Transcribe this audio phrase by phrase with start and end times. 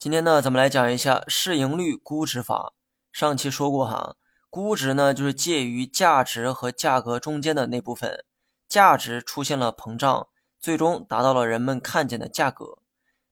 [0.00, 2.72] 今天呢，咱们来讲一下市盈率估值法。
[3.10, 4.14] 上期说过哈，
[4.48, 8.24] 估值呢就是介于价值和价格中间的那部分，
[8.68, 10.28] 价值出现了膨胀，
[10.60, 12.78] 最终达到了人们看见的价格。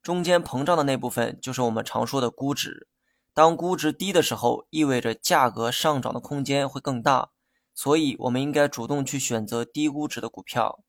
[0.03, 2.89] 中间膨胀的那部分就是我们常说的估值。
[3.33, 7.31] 当估值低的时候，意味着价格上涨的空间会更大，
[7.77, 10.81] 所以我们应该主动去选择低估值的股票。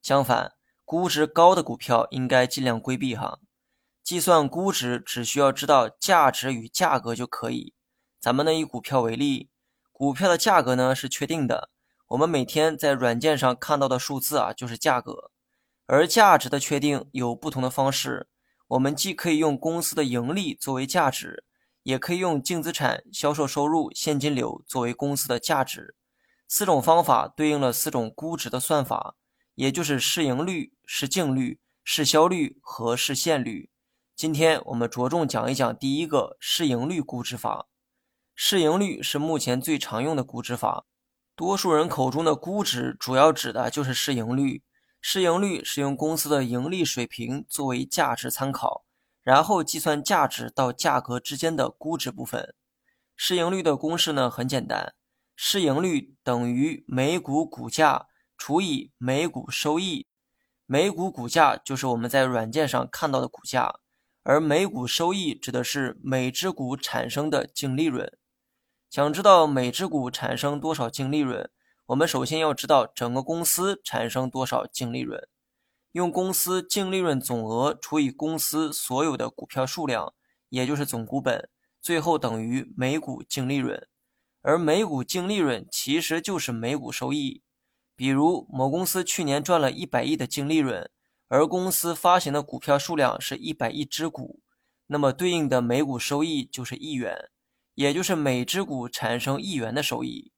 [0.00, 0.52] 相反，
[0.86, 3.38] 估值高的股票应该尽量规避哈。
[4.06, 7.74] 计算估值只需要知道价值与价格就可以。
[8.20, 9.50] 咱们呢以股票为例，
[9.90, 11.70] 股票的价格呢是确定的，
[12.10, 15.32] 我们每天在软件上看到的数字啊就是价格。
[15.86, 18.28] 而价值的确定有不同的方式，
[18.68, 21.42] 我们既可以用公司的盈利作为价值，
[21.82, 25.96] 也可以用净资产、销售收入、现金流作为公司的价值。
[26.46, 29.16] 四种方法对应了四种估值的算法，
[29.56, 33.68] 也就是市盈率、市净率、市销率和市现率。
[34.16, 37.68] 今天我们着重讲一讲第一个市盈率估值法。
[38.34, 40.86] 市盈率是目前最常用的估值法，
[41.34, 44.62] 多数人口中的估值主要指的就是市盈率。
[45.02, 48.86] 市盈率是用公司的盈利水平作为价值参考，
[49.22, 52.54] 然后计算价值到价格之间的估值部分。
[53.16, 54.94] 市盈率的公式呢很简单，
[55.36, 58.06] 市盈率等于每股股价
[58.38, 60.06] 除以每股收益。
[60.64, 63.80] 每股股价就是我们在软件上看到的股价。
[64.28, 68.12] 而每股收益指的是每只股产生的净利润。
[68.90, 71.48] 想知道每只股产生多少净利润，
[71.86, 75.28] 我们首先要知道整个公司产生多少净利润。
[75.92, 80.12] 用公司净利润总额除以公司所有的股票数量，
[80.48, 81.48] 也就是总股本，
[81.80, 83.86] 最后等于每股净利润。
[84.42, 87.44] 而每股净利润其实就是每股收益。
[87.94, 90.90] 比如某公司去年赚了一百亿的净利润。
[91.28, 94.40] 而公司发行的股票数量是一百亿只股，
[94.86, 97.30] 那么对应的每股收益就是一元，
[97.74, 100.32] 也就是每只股产生一元的收益。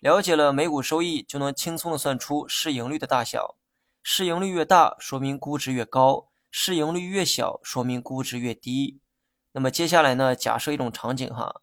[0.00, 3.56] 了解了每股收益，就能轻松的算出市盈率的大小。
[4.02, 9.00] 市盈率越大，说明估值越高；市盈率越小，说明估值越低。
[9.52, 10.34] 那么接下来呢？
[10.34, 11.62] 假设一种场景哈，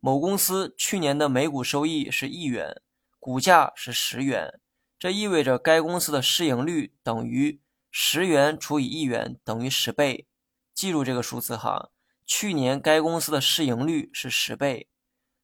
[0.00, 2.80] 某公司去年的每股收益是一元，
[3.20, 4.58] 股价是十元，
[4.98, 7.60] 这意味着该公司的市盈率等于。
[7.98, 10.26] 十元除以一元等于十倍，
[10.74, 11.88] 记住这个数字哈。
[12.26, 14.90] 去年该公司的市盈率是十倍，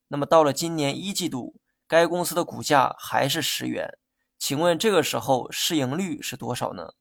[0.09, 1.59] 那么到了今年一季度，
[1.89, 3.97] 该公司的股价还是十元，
[4.39, 6.93] 请问这个时候市盈率是多少呢？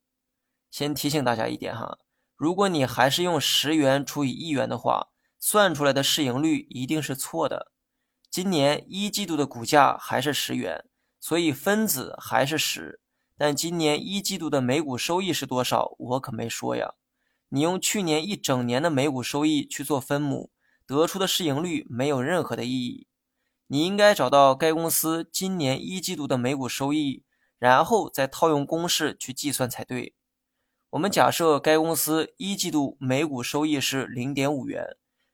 [0.70, 1.98] 先提醒大家一点哈，
[2.38, 7.74] 如果你还是用十元除以一元的话，算出来的市盈率一定是错的。
[8.30, 10.86] 今年一季度的股价还是十元，
[11.20, 13.01] 所以分子还是十。
[13.44, 15.96] 但今年一季度的每股收益是多少？
[15.98, 16.94] 我可没说呀。
[17.50, 20.52] 你用去年一整年的每股收益去做分母，
[20.86, 23.08] 得出的市盈率没有任何的意义。
[23.66, 27.24] 你应该找到该公司今年一季度的每股收益，
[27.58, 30.14] 然后再套用公式去计算才对。
[30.92, 34.86] 我们假设该公司一季度每股收益是零点五元，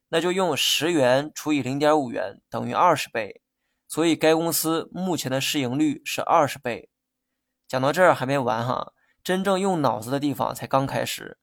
[0.07, 3.41] 那就用十元除以零点五元等于二十倍，
[3.85, 6.89] 所以该公司目前的市盈率是二十倍。
[7.67, 11.37] 讲到这儿还没完哈，真正用脑子的地方才刚开始。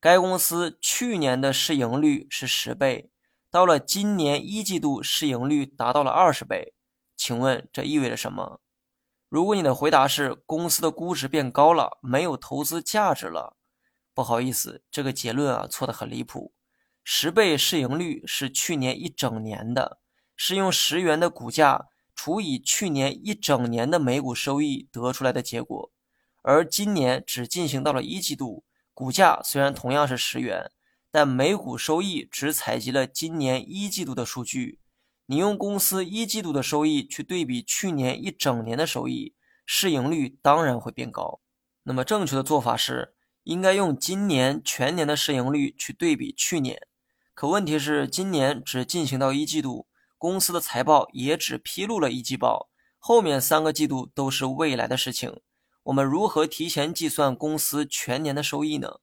[0.00, 3.10] 该公司去年的市盈率是十倍，
[3.50, 6.74] 到了今年一季度市盈率达到了二十倍，
[7.16, 8.60] 请问这意味着什么？
[9.28, 13.56] 如果你的回答是公司的估值变高了，没有投资价值了，
[14.14, 16.54] 不好意思，这个结论啊错的很离谱。
[17.02, 19.98] 十倍市盈率是去年一整年的，
[20.36, 21.88] 是用十元的股价。
[22.26, 25.92] 除以去年一整年的每股收益得出来的结果，
[26.42, 30.72] 而今年只进行到了一季度，股价虽然同样是十元，
[31.12, 34.80] 但每股收益只采集了今年一季度的数据。
[35.26, 41.38] 你用公司一季度的收益去对比去年一整年的收益，市盈率当然会变高。
[41.84, 46.88] 那么正确的做法是，应该用今年全年的市盈率去对比去年。
[47.34, 49.86] 可问题是，今年只进行到一季度。
[50.18, 55.40] 公司的财报也只披露了一季报，后面三个季度都是未来的事情。
[55.84, 59.00] 我们如何提前计算公司全年的收益呢？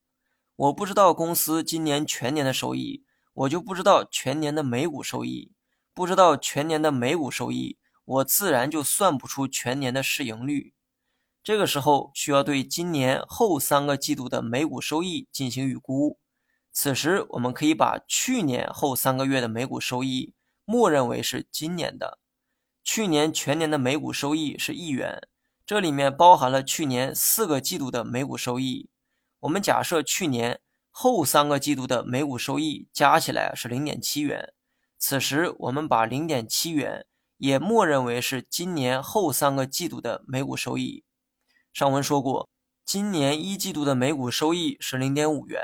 [0.56, 5.52] 我不知道公司今年全年的收益，我就不知道全年的每股收益。
[5.94, 10.74] 不知道全年的每股收益，我自然就算不出全年的市盈率。
[11.44, 16.18] 这个时候需要对今年后三个季度的每股收益进行预估。
[16.72, 20.34] 此时我们可以把去年后三个月的每股收益。
[20.66, 22.20] 默认为是今年的，
[22.84, 25.28] 去年全年的每股收益是一元，
[25.66, 28.90] 这里面包含了去年四个季度的每股收益。
[29.42, 34.54] 我们假设去年后三个季度的每股收益加起来是零点七元。
[34.98, 37.06] 此时我们把零点七元
[37.38, 41.04] 也默认为是今年后三个季度的每股收益。
[41.74, 42.48] 上文说过，
[42.86, 45.62] 今年一季度的每股收益是零点五元，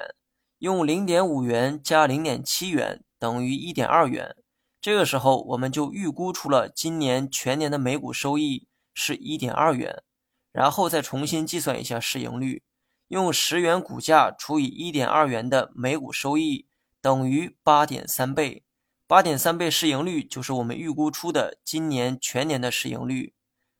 [0.57, 4.35] 用零点五元加零点七元等于一点二元。
[4.81, 10.03] 这个时候我们就预估出了今年全年的每股收益是一点二元。
[10.51, 12.63] 然后再重新计算一下市盈率，
[13.09, 16.67] 用十元股价除以一点二元的每股收益
[17.01, 18.63] 等于八点三倍，
[19.05, 23.35] 八点三倍市盈率就是我们预估出的今年全年的市盈率。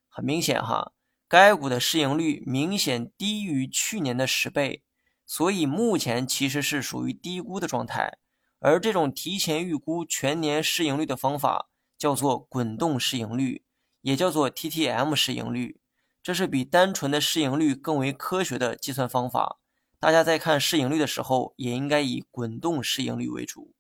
[0.08, 0.92] 很明显哈，
[1.28, 4.84] 该股的市盈率明显低于去年的十倍，
[5.26, 8.20] 所以目前其实是属于低估的状态。
[8.60, 13.64] 而这种提前预估全年市盈率的方法叫做滚动市盈率，
[14.02, 15.80] 也叫做 TTM 市盈率。
[16.22, 19.60] 这是比单纯的市盈率更为科学的计算方法。
[20.00, 23.74] 大家在看市盈率的时候，也应该以滚动市盈率为主。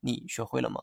[0.00, 0.80] 你学会了吗？